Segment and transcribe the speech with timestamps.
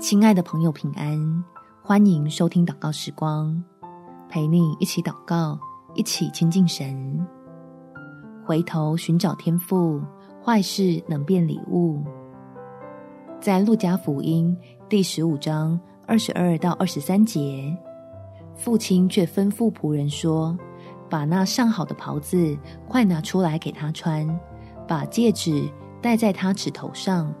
[0.00, 1.44] 亲爱的朋友，平安！
[1.82, 3.62] 欢迎收听祷告时光，
[4.28, 5.58] 陪你一起祷告，
[5.94, 7.26] 一起亲近神。
[8.44, 10.02] 回头寻找天赋，
[10.44, 12.02] 坏事能变礼物。
[13.40, 14.56] 在路加福音
[14.88, 17.74] 第十五章二十二到二十三节，
[18.54, 20.56] 父亲却吩咐仆人说
[21.08, 22.58] ：“把那上好的袍子
[22.88, 24.28] 快拿出来给他穿，
[24.88, 25.66] 把戒指
[26.02, 27.32] 戴在他指头上，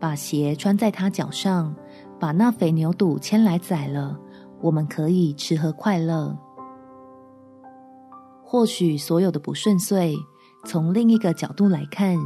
[0.00, 1.72] 把鞋穿在他脚上。”
[2.18, 4.18] 把那肥牛肚牵来宰了，
[4.60, 6.36] 我们可以吃喝快乐。
[8.42, 10.16] 或许所有的不顺遂，
[10.64, 12.16] 从另一个角度来看，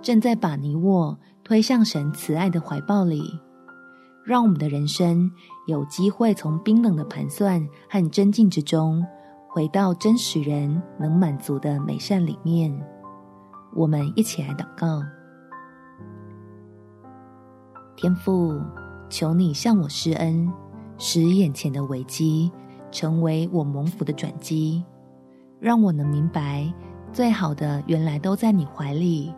[0.00, 3.40] 正在把你我推向神慈爱的怀抱里，
[4.24, 5.30] 让我们的人生
[5.66, 9.04] 有机会从冰冷的盘算和争竞之中，
[9.48, 12.72] 回到真实人能满足的美善里面。
[13.74, 15.02] 我们一起来祷告，
[17.96, 18.60] 天父。
[19.12, 20.50] 求你向我施恩，
[20.96, 22.50] 使眼前的危机
[22.90, 24.82] 成为我蒙福的转机，
[25.60, 26.72] 让我能明白，
[27.12, 29.30] 最好的原来都在你怀里，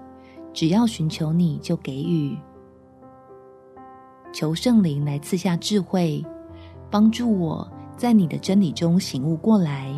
[0.52, 2.38] 只要寻求你就给予。
[4.32, 6.24] 求圣灵来赐下智慧，
[6.88, 9.92] 帮助我在你的真理中醒悟过来，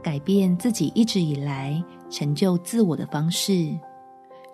[0.00, 3.76] 改变自己一直以来成就自我的方式，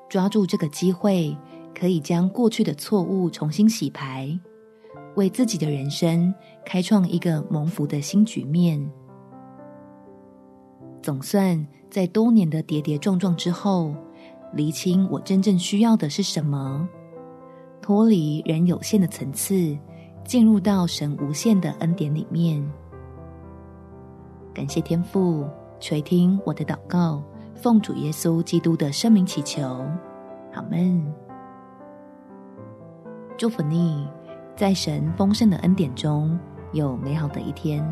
[0.08, 1.36] 抓住这个机会。
[1.74, 4.38] 可以将过去的错误重新洗牌，
[5.16, 8.90] 为自己的人生开创一个蒙福的新局面。
[11.02, 13.94] 总算在多年的跌跌撞撞之后，
[14.52, 16.86] 厘清我真正需要的是什么，
[17.80, 19.76] 脱离人有限的层次，
[20.24, 22.62] 进入到神无限的恩典里面。
[24.52, 27.22] 感谢天父垂听我的祷告，
[27.54, 29.62] 奉主耶稣基督的圣名祈求，
[30.52, 31.29] 阿们。
[33.40, 34.06] 祝福你，
[34.54, 36.38] 在神丰盛的恩典中
[36.74, 37.82] 有美好的一天。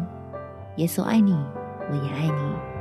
[0.76, 1.32] 耶稣爱你，
[1.91, 2.78] 我也爱你。